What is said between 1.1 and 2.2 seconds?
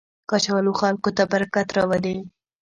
ته برکت راولي